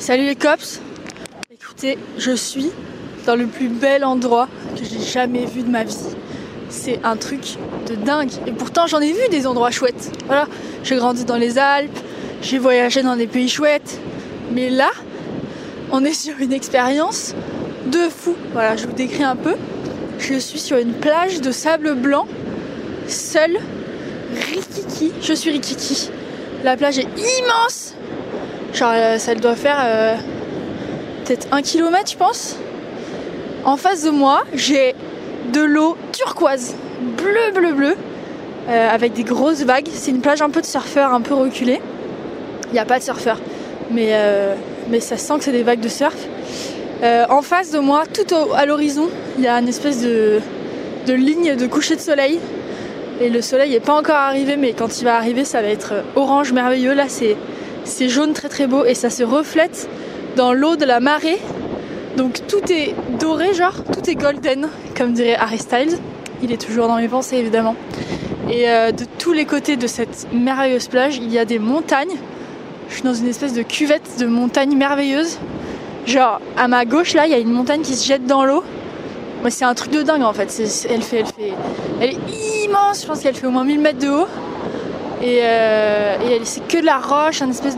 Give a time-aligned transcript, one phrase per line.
[0.00, 0.80] Salut les cops
[1.52, 2.70] Écoutez, je suis
[3.26, 5.94] dans le plus bel endroit que j'ai jamais vu de ma vie.
[6.70, 7.42] C'est un truc
[7.86, 8.30] de dingue.
[8.46, 10.10] Et pourtant j'en ai vu des endroits chouettes.
[10.24, 10.48] Voilà,
[10.84, 11.98] j'ai grandi dans les Alpes,
[12.40, 14.00] j'ai voyagé dans des pays chouettes.
[14.52, 14.88] Mais là,
[15.92, 17.34] on est sur une expérience
[17.84, 18.34] de fou.
[18.54, 19.56] Voilà, je vous décris un peu.
[20.18, 22.26] Je suis sur une plage de sable blanc,
[23.06, 23.58] seule,
[24.48, 25.12] rikiki.
[25.20, 26.08] Je suis rikiki.
[26.64, 27.08] La plage est
[27.38, 27.92] immense.
[28.72, 30.14] Genre, euh, ça doit faire euh,
[31.24, 32.56] peut-être un kilomètre, je pense.
[33.64, 34.94] En face de moi, j'ai
[35.52, 37.96] de l'eau turquoise, bleu, bleu, bleu,
[38.68, 39.88] euh, avec des grosses vagues.
[39.92, 41.80] C'est une plage un peu de surfeurs, un peu reculée.
[42.68, 43.40] Il n'y a pas de surfeurs,
[43.90, 44.12] mais,
[44.88, 46.14] mais ça sent que c'est des vagues de surf.
[47.02, 50.38] en face de moi, tout à l'horizon, il y a une espèce de,
[51.08, 52.38] de ligne de coucher de soleil.
[53.20, 55.94] Et le soleil n'est pas encore arrivé, mais quand il va arriver, ça va être
[56.14, 56.94] orange merveilleux.
[56.94, 57.36] Là, c'est
[57.90, 59.88] c'est jaune très très beau et ça se reflète
[60.36, 61.38] dans l'eau de la marée.
[62.16, 65.98] Donc tout est doré, genre, tout est golden, comme dirait Harry Styles.
[66.42, 67.76] Il est toujours dans mes pensées évidemment.
[68.50, 72.16] Et euh, de tous les côtés de cette merveilleuse plage, il y a des montagnes.
[72.88, 75.38] Je suis dans une espèce de cuvette de montagnes merveilleuses.
[76.06, 78.64] Genre, à ma gauche là, il y a une montagne qui se jette dans l'eau.
[79.48, 80.52] c'est un truc de dingue en fait.
[80.88, 81.52] elle, fait, elle, fait,
[82.00, 84.26] elle est immense, je pense qu'elle fait au moins 1000 mètres de haut.
[85.22, 87.76] Et, euh, c'est que de la roche, une espèce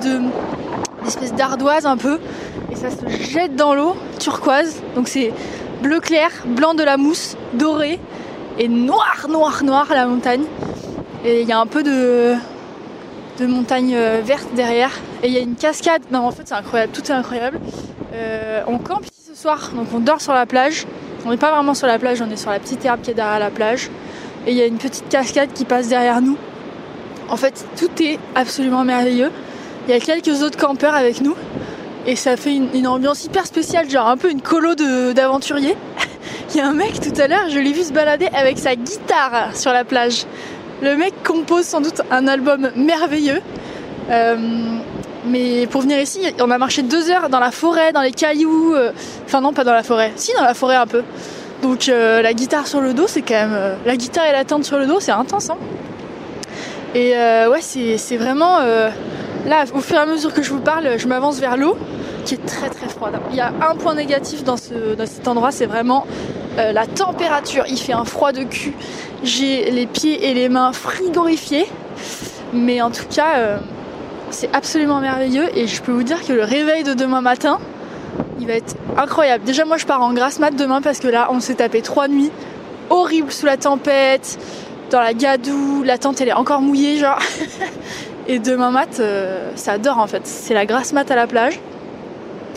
[1.35, 2.19] d'ardoise un peu.
[2.71, 4.81] Et ça se jette dans l'eau, turquoise.
[4.95, 5.33] Donc c'est
[5.83, 7.99] bleu clair, blanc de la mousse, doré
[8.59, 10.45] et noir, noir, noir la montagne.
[11.25, 12.35] Et il y a un peu de,
[13.39, 14.93] de montagne euh, verte derrière.
[15.23, 16.03] Et il y a une cascade.
[16.11, 17.61] Non, en fait, c'est incroyable, tout est incroyable.
[18.15, 20.87] Euh, on campe ici ce soir, donc on dort sur la plage.
[21.25, 23.15] On n'est pas vraiment sur la plage, on est sur la petite herbe qui est
[23.15, 23.91] derrière la plage.
[24.47, 26.37] Et il y a une petite cascade qui passe derrière nous.
[27.29, 29.31] En fait, tout est absolument merveilleux.
[29.87, 31.35] Il y a quelques autres campeurs avec nous
[32.07, 35.77] et ça fait une, ambiance hyper spéciale, genre un peu une colo d'aventuriers.
[36.55, 38.75] Il y a un mec tout à l'heure, je l'ai vu se balader avec sa
[38.75, 40.25] guitare sur la plage.
[40.83, 43.41] Le mec compose sans doute un album merveilleux.
[44.11, 44.37] Euh,
[45.25, 48.75] mais pour venir ici, on a marché deux heures dans la forêt, dans les cailloux.
[48.75, 48.91] Euh,
[49.25, 50.13] enfin non, pas dans la forêt.
[50.17, 51.03] Si, dans la forêt un peu.
[51.63, 53.77] Donc euh, la guitare sur le dos, c'est quand même...
[53.87, 55.51] la guitare et la tente sur le dos, c'est intense.
[55.51, 55.57] Hein
[56.95, 58.59] et euh, ouais, c'est vraiment.
[58.61, 58.91] Euh,
[59.47, 61.77] là, au fur et à mesure que je vous parle, je m'avance vers l'eau
[62.25, 63.15] qui est très très froide.
[63.31, 66.07] Il y a un point négatif dans, ce, dans cet endroit, c'est vraiment
[66.59, 67.65] euh, la température.
[67.69, 68.75] Il fait un froid de cul.
[69.25, 71.67] J'ai les pieds et les mains frigorifiés.
[72.53, 73.59] Mais en tout cas,
[74.31, 75.49] c'est absolument merveilleux.
[75.57, 77.59] Et je peux vous dire que le réveil de demain matin,
[78.39, 79.45] il va être incroyable.
[79.45, 82.09] Déjà, moi, je pars en grasse mat demain parce que là, on s'est tapé trois
[82.09, 82.31] nuits
[82.91, 84.39] horribles sous la tempête
[84.93, 87.19] dans la gadoue, la tente elle est encore mouillée genre.
[88.29, 90.25] Et demain mat, euh, ça dort en fait.
[90.27, 91.59] C'est la grasse mat à la plage.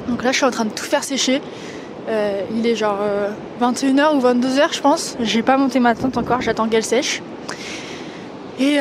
[0.07, 1.41] Donc là je suis en train de tout faire sécher.
[2.07, 3.00] Euh, il est genre
[3.59, 5.16] 21h euh, ou 22h je pense.
[5.22, 7.23] J'ai pas monté ma tente encore, j'attends qu'elle sèche.
[8.59, 8.78] Et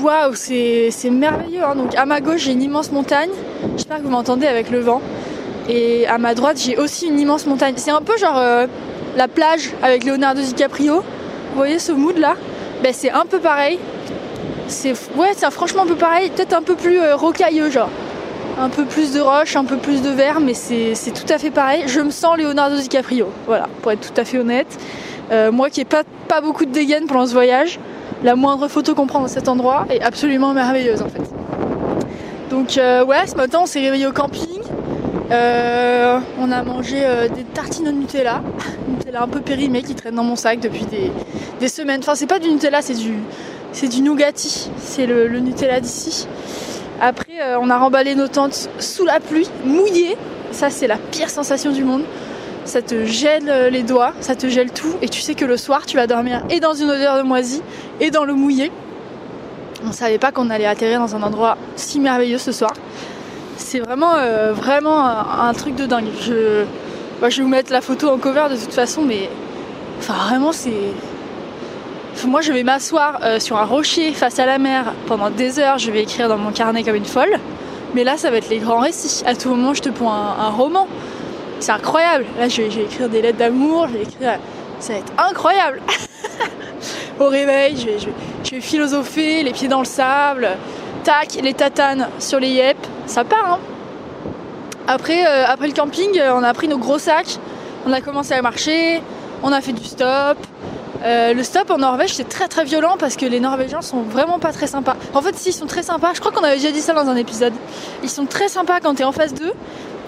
[0.00, 1.62] waouh, c'est merveilleux.
[1.62, 1.74] Hein.
[1.74, 3.30] Donc à ma gauche j'ai une immense montagne.
[3.76, 5.02] J'espère que vous m'entendez avec le vent.
[5.68, 7.74] Et à ma droite j'ai aussi une immense montagne.
[7.76, 8.40] C'est un peu genre
[9.16, 11.02] la plage avec Leonardo DiCaprio.
[11.50, 12.36] Vous voyez ce mood là
[12.82, 13.78] ben, c'est un peu pareil.
[14.68, 17.90] C'est ouais, c'est franchement un peu pareil, peut-être un peu plus euh, rocailleux genre.
[18.58, 21.50] Un peu plus de roches, un peu plus de verre, mais c'est tout à fait
[21.50, 21.84] pareil.
[21.86, 24.78] Je me sens Leonardo DiCaprio, voilà, pour être tout à fait honnête.
[25.30, 27.78] Euh, moi qui n'ai pas, pas beaucoup de dégaine pendant ce voyage,
[28.22, 31.22] la moindre photo qu'on prend dans cet endroit est absolument merveilleuse en fait.
[32.50, 34.60] Donc euh, ouais, ce matin on s'est réveillé au camping.
[35.30, 37.02] On a mangé
[37.34, 38.42] des tartines au Nutella,
[38.88, 40.84] Nutella un peu périmé qui traîne dans mon sac depuis
[41.60, 42.00] des, semaines.
[42.00, 43.14] Enfin, c'est pas du Nutella, c'est du,
[43.72, 44.70] c'est du Nougatti.
[44.78, 46.26] C'est le, Nutella d'ici.
[47.00, 50.16] Après, euh, on a remballé nos tentes sous la pluie, mouillées.
[50.52, 52.02] Ça, c'est la pire sensation du monde.
[52.64, 54.94] Ça te gèle euh, les doigts, ça te gèle tout.
[55.00, 57.62] Et tu sais que le soir, tu vas dormir et dans une odeur de moisi
[58.00, 58.70] et dans le mouillé.
[59.86, 62.72] On savait pas qu'on allait atterrir dans un endroit si merveilleux ce soir.
[63.60, 66.08] C'est vraiment, euh, vraiment un, truc de dingue.
[66.20, 66.64] Je,
[67.22, 69.28] je vais vous mettre la photo en cover de toute façon, mais
[69.98, 70.72] enfin, vraiment, c'est
[72.26, 75.78] moi, je vais m'asseoir euh, sur un rocher face à la mer pendant des heures.
[75.78, 77.38] Je vais écrire dans mon carnet comme une folle.
[77.94, 79.22] Mais là, ça va être les grands récits.
[79.26, 80.86] À tout moment, je te prends un, roman.
[81.60, 82.24] C'est incroyable.
[82.38, 83.88] Là, je vais, écrire des lettres d'amour.
[83.88, 84.38] Je vais écrire.
[84.80, 85.82] Ça va être incroyable.
[87.20, 87.98] Au réveil, je vais,
[88.44, 90.48] je, vais, philosopher, les pieds dans le sable.
[91.04, 92.76] Tac, les tatanes sur les yep.
[93.10, 93.58] Ça part, hein.
[94.86, 97.38] Après, euh, après le camping, euh, on a pris nos gros sacs.
[97.84, 99.02] On a commencé à marcher.
[99.42, 100.38] On a fait du stop.
[101.02, 104.38] Euh, le stop en Norvège c'est très très violent parce que les Norvégiens sont vraiment
[104.38, 104.94] pas très sympas.
[105.12, 106.12] En fait, si, ils sont très sympas.
[106.14, 107.52] Je crois qu'on avait déjà dit ça dans un épisode.
[108.04, 109.54] Ils sont très sympas quand t'es en face d'eux,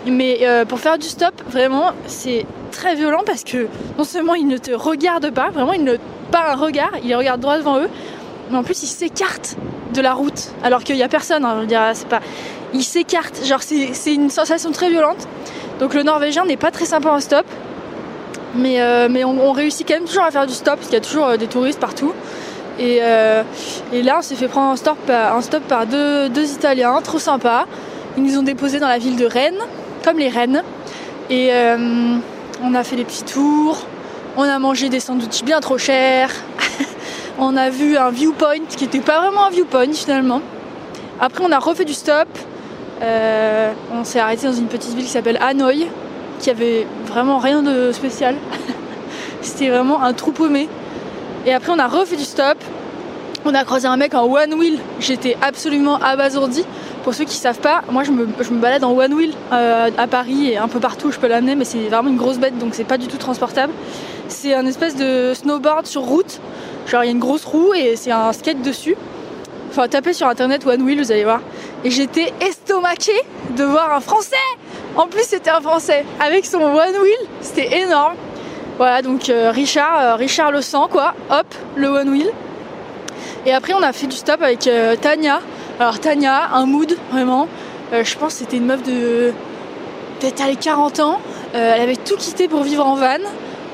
[0.06, 3.66] Mais pour faire du stop, vraiment, c'est très violent parce que
[3.98, 5.96] non seulement ils ne te regardent pas, vraiment, ils ne
[6.30, 7.88] pas un regard, ils regardent droit devant eux,
[8.50, 9.56] mais en plus ils s'écartent
[9.92, 11.44] de la route alors qu'il n'y a personne.
[11.44, 12.20] Hein, je veux dire, c'est pas,
[12.74, 13.44] ils s'écartent.
[13.44, 15.28] Genre, c'est une sensation très violente.
[15.80, 17.46] Donc le Norvégien n'est pas très sympa en stop.
[18.54, 21.04] Mais, euh, on, réussit quand même toujours à faire du stop parce qu'il y a
[21.04, 22.12] toujours euh, des touristes partout.
[22.78, 23.00] Et,
[23.92, 27.66] et là, on s'est fait prendre un stop, par deux, deux Italiens, trop sympa.
[28.16, 29.60] Ils nous ont déposés dans la ville de Rennes
[30.02, 30.62] comme les rennes.
[31.30, 32.16] Et euh,
[32.62, 33.78] on a fait des petits tours,
[34.36, 36.30] on a mangé des sandwichs bien trop chers,
[37.38, 40.42] on a vu un viewpoint qui n'était pas vraiment un viewpoint finalement.
[41.20, 42.28] Après on a refait du stop,
[43.02, 45.88] euh, on s'est arrêté dans une petite ville qui s'appelle Hanoï,
[46.38, 48.36] qui avait vraiment rien de spécial.
[49.42, 50.68] C'était vraiment un trou paumé.
[51.46, 52.58] Et après on a refait du stop,
[53.44, 56.64] on a croisé un mec en one wheel, j'étais absolument abasourdi
[57.02, 58.26] pour ceux qui savent pas, moi je me,
[58.60, 61.56] balade en one wheel euh, à Paris et un peu partout où je peux l'amener,
[61.56, 63.72] mais c'est vraiment une grosse bête donc c'est pas du tout transportable.
[64.28, 66.40] C'est un espèce de snowboard sur route,
[66.86, 68.96] genre il y a une grosse roue et c'est un skate dessus.
[69.70, 71.40] Enfin, tapez sur internet one wheel, vous allez voir.
[71.84, 73.20] Et j'étais estomaquée
[73.56, 74.36] de voir un français
[74.96, 78.14] En plus, c'était un français avec son one wheel, c'était énorme.
[78.78, 81.46] Voilà, donc euh, Richard, euh, Richard le sang quoi, hop,
[81.76, 82.30] le one wheel.
[83.46, 84.68] Et après, on a fait du stop avec
[85.00, 85.40] Tania,
[85.80, 87.48] alors Tania, un mood vraiment.
[87.92, 89.32] Euh, je pense que c'était une meuf de
[90.20, 91.20] peut-être les 40 ans.
[91.54, 93.18] Euh, elle avait tout quitté pour vivre en van.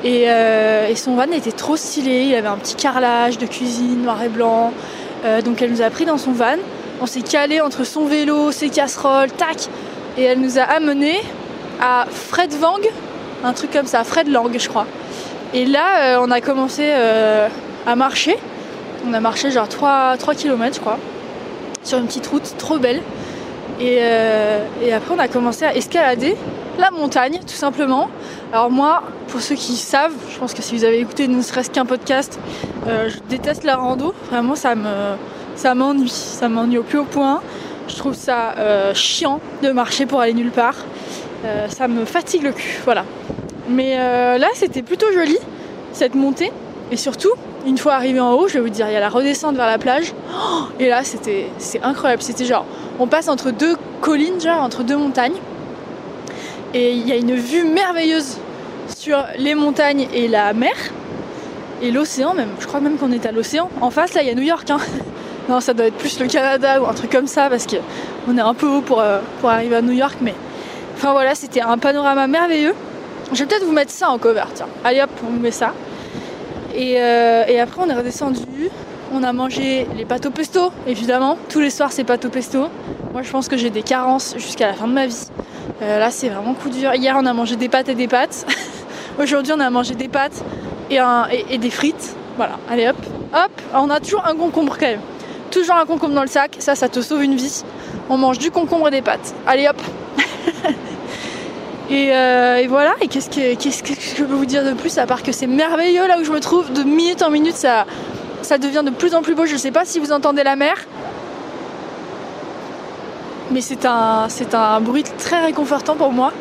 [0.05, 2.23] Euh, et, son van était trop stylé.
[2.23, 4.73] Il avait un petit carrelage de cuisine noir et blanc.
[5.45, 6.57] donc elle nous a pris dans son van.
[7.01, 9.69] On s'est calé entre son vélo, ses casseroles, tac.
[10.17, 11.21] Et elle nous a amené
[11.81, 12.81] à Fredvang,
[13.45, 14.87] un truc comme ça, Fredlang je crois.
[15.55, 16.91] Et là, on a commencé
[17.87, 18.37] à marcher.
[19.07, 20.99] On a marché genre 3, 3 km je crois
[21.89, 23.03] sur une petite route trop belle.
[23.81, 26.37] Euh, et, après, on a commencé à escalader
[26.79, 28.09] la montagne, tout simplement.
[28.53, 31.71] Alors moi, pour ceux qui savent, je pense que si vous avez écouté ne serait-ce
[31.71, 32.39] qu'un podcast,
[32.87, 34.15] euh, je déteste la rando.
[34.31, 35.17] Vraiment, ça me,
[35.59, 36.09] ça m'ennuie.
[36.09, 37.43] Ça m'ennuie au plus haut point.
[37.89, 40.77] Je trouve ça euh, chiant de marcher pour aller nulle part.
[41.69, 43.05] ça me fatigue le cul, voilà.
[43.69, 43.97] Mais
[44.39, 45.37] là, c'était plutôt joli
[45.93, 46.53] cette montée.
[46.91, 47.33] Et surtout,
[47.67, 49.67] une fois arrivé en haut, je vais vous dire, il y a la redescente vers
[49.67, 50.15] la plage.
[50.79, 51.49] et là, c'était
[51.83, 52.23] incroyable.
[52.23, 52.65] C'était genre,
[52.99, 55.37] on passe entre deux collines, genre entre deux montagnes.
[56.75, 58.39] Et il y a une vue merveilleuse
[58.95, 60.75] sur les montagnes et la mer.
[61.81, 62.51] Et l'océan même.
[62.61, 63.71] Je crois même qu'on est à l'océan.
[63.81, 64.69] En face, là, il y a New York.
[64.71, 64.79] Hein.
[65.49, 68.41] Non, ça doit être plus le Canada ou un truc comme ça parce qu'on est
[68.41, 70.17] un peu haut pour, euh, pour arriver à New York.
[70.21, 70.35] Mais
[70.95, 72.75] enfin voilà, c'était un panorama merveilleux.
[73.33, 74.45] Je vais peut-être vous mettre ça en cover.
[74.55, 75.73] Tiens, allez hop, on met ça.
[76.75, 78.41] Euh, et, après, on est redescendu.
[79.13, 81.39] On a mangé les pâtes au pesto, évidemment.
[81.49, 82.67] Tous les soirs, c'est pâtes au pesto.
[83.13, 85.29] Moi, je pense que j'ai des carences jusqu'à la fin de ma vie.
[85.83, 86.95] Euh, là, c'est vraiment coup dur.
[86.95, 88.47] Hier, on a mangé des pâtes et des pâtes.
[89.21, 90.45] Aujourd'hui, on a mangé des pâtes
[90.91, 90.99] et,
[91.51, 92.15] et, des frites.
[92.37, 92.97] Voilà, allez hop,
[93.35, 93.51] hop.
[93.75, 95.01] On a toujours un concombre quand même.
[95.51, 96.57] Toujours un concombre dans le sac.
[96.59, 97.63] Ça, ça te sauve une vie.
[98.09, 99.35] On mange du concombre et des pâtes.
[99.47, 99.81] Allez hop.
[101.91, 105.33] Euh, et, voilà, et qu'est-ce que, je peux vous dire de plus à part que
[105.33, 107.87] c'est merveilleux là où je me trouve, de minute en minute ça,
[108.43, 109.47] ça devient de plus en plus beau.
[109.47, 110.77] Je ne sais pas si vous entendez la mer,
[113.51, 116.33] mais c'est un, un bruit très réconfortant pour moi.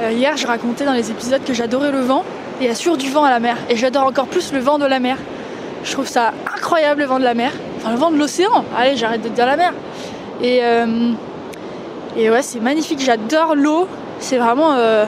[0.00, 2.24] Euh, hier, je racontais dans les épisodes que j'adorais le vent,
[2.60, 4.86] et il y du vent à la mer, et j'adore encore plus le vent de
[4.86, 5.16] la mer.
[5.84, 7.52] Je trouve ça incroyable le vent de la mer,
[7.90, 8.64] le vent de l'océan.
[8.76, 9.72] Allez, j'arrête de dire la mer.
[10.42, 11.12] Et, euh,
[12.16, 13.88] ouais, c'est magnifique, j'adore l'eau,
[14.18, 14.72] c'est vraiment.
[14.72, 15.04] Euh,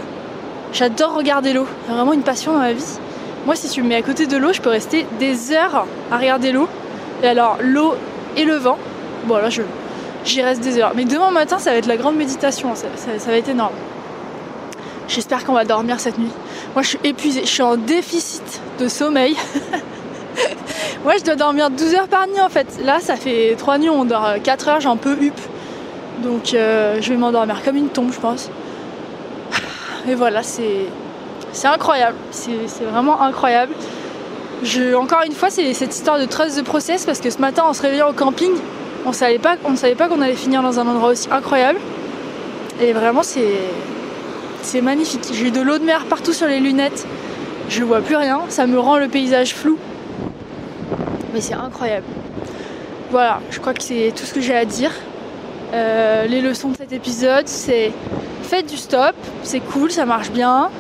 [0.73, 1.67] j'adore regarder l'eau.
[1.87, 2.99] C'est vraiment une passion dans ma vie.
[3.45, 6.19] Moi, si tu me mets à côté de l'eau, je peux rester des heures à
[6.19, 6.69] regarder l'eau.
[7.23, 7.95] Et alors, l'eau
[8.37, 8.79] et le vent,
[9.25, 9.49] bon, là,
[10.25, 10.93] j'y reste des heures.
[10.97, 12.75] Mais demain matin, ça va être la grande méditation.
[12.75, 12.89] Ça,
[13.31, 13.75] va être énorme.
[15.09, 16.33] J'espère qu'on va dormir cette nuit.
[16.75, 17.43] Moi, je suis épuisée.
[17.43, 19.37] Je suis en déficit de sommeil.
[21.05, 22.67] Moi, je dois dormir 12 heures par nuit en fait.
[22.85, 25.39] Là, ça fait 3 nuits, on dort 4 heures, j'ai un peu hup.
[26.23, 28.51] Donc, euh, je vais m'endormir comme une tombe, je pense.
[30.09, 30.89] Et voilà, c'est
[31.65, 32.17] incroyable.
[32.31, 33.73] C'est vraiment incroyable.
[34.63, 37.65] Je, encore une fois, c'est cette histoire de trust de process parce que ce matin,
[37.65, 38.53] en se réveillant au camping,
[39.05, 41.79] on savait pas, on savait pas qu'on allait finir dans un endroit aussi incroyable.
[42.81, 45.29] Et vraiment, c'est magnifique.
[45.33, 47.07] J'ai de l'eau de mer partout sur les lunettes.
[47.69, 48.41] Je vois plus rien.
[48.49, 49.79] Ça me rend le paysage flou.
[51.37, 52.07] Mais c'est incroyable.
[53.11, 54.91] Voilà, je crois que c'est tout ce que j'ai à dire.
[55.75, 57.93] Euh, les leçons de cet épisode, c'est
[58.43, 60.71] faites du stop, c'est cool, ça marche bien.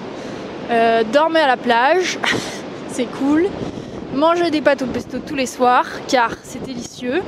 [0.70, 2.18] Euh, dormez à la plage,
[2.88, 3.48] c'est cool.
[4.14, 7.20] Mangez des pâtes au pesto tous les soirs, car c'est délicieux.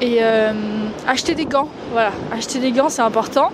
[0.00, 0.52] Et euh,
[1.06, 3.50] achetez des gants, voilà, acheter des gants c'est important.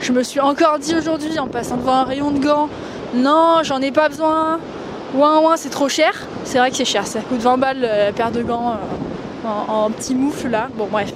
[0.00, 2.70] Je me suis encore dit aujourd'hui en passant devant un rayon de gants,
[3.14, 4.58] non, j'en ai pas besoin.
[5.14, 6.14] Ouin ouin, c'est trop cher.
[6.44, 9.90] C'est vrai que c'est cher, ça coûte 20 balles la paire de gants euh, en,
[9.90, 10.68] petit moufle là.
[10.74, 11.12] Bon, bref.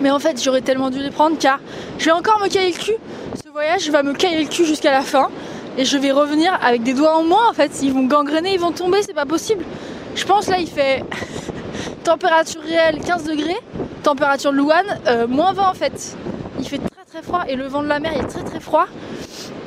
[0.00, 1.58] Mais en fait, j'aurais tellement dû les prendre car
[1.98, 2.96] je vais encore me cailler le cul.
[3.44, 5.28] Ce voyage va me cailler le cul jusqu'à la fin.
[5.78, 7.70] Et je vais revenir avec des doigts en moins en fait.
[7.82, 9.64] Ils vont gangréner, ils vont tomber, c'est pas possible.
[10.14, 11.02] Je pense là, il fait
[12.04, 13.58] température réelle 15 degrés,
[14.02, 16.16] température Louane euh, moins 20 en fait.
[16.60, 18.86] Il fait très très froid et le vent de la mer est très très froid.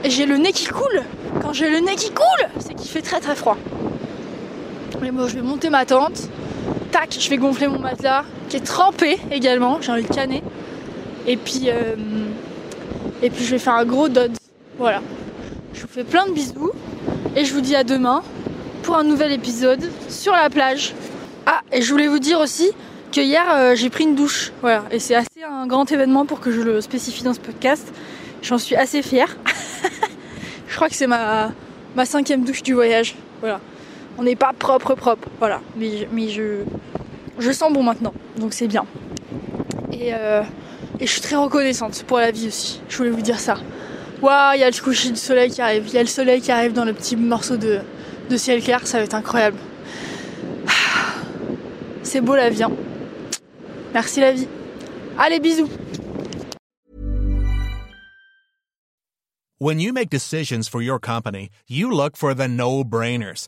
[0.03, 1.03] J'ai le nez qui coule.
[1.41, 3.57] Quand j'ai le nez qui coule, c'est qu'il fait très très froid.
[5.05, 6.29] Je vais monter ma tente.
[6.91, 9.79] Tac, je vais gonfler mon matelas qui est trempé également.
[9.79, 10.41] J'ai envie de canner.
[11.27, 11.95] Et puis, euh,
[13.21, 14.31] et puis je vais faire un gros dod.
[14.79, 15.03] Voilà.
[15.75, 16.71] Je vous fais plein de bisous
[17.35, 18.23] et je vous dis à demain
[18.81, 20.95] pour un nouvel épisode sur la plage.
[21.45, 22.71] Ah, et je voulais vous dire aussi
[23.11, 24.53] que hier euh, j'ai pris une douche.
[24.61, 27.93] Voilà, et c'est assez un grand événement pour que je le spécifie dans ce podcast.
[28.41, 29.37] J'en suis assez fière.
[30.67, 31.51] je crois que c'est ma,
[31.95, 33.15] ma cinquième douche du voyage.
[33.41, 33.59] Voilà.
[34.17, 35.27] On n'est pas propre propre.
[35.39, 35.61] Voilà.
[35.75, 38.13] Mais, je, sens bon maintenant.
[38.37, 38.85] Donc c'est bien.
[39.91, 40.43] Et, euh,
[40.99, 42.81] et je suis très reconnaissante pour la vie aussi.
[42.87, 43.55] Je voulais vous dire ça.
[44.21, 45.83] Waouh, il y a le coucher du soleil qui arrive.
[45.87, 47.81] Il y a le soleil qui arrive dans le petit morceau de,
[48.37, 48.85] ciel clair.
[48.87, 49.57] Ça va être incroyable.
[52.03, 52.63] C'est beau la vie.
[52.63, 52.71] Hein.
[53.93, 54.47] Merci la vie.
[55.17, 55.69] Allez, bisous.
[59.57, 63.47] When you make decisions for your company, you look for the no-brainers.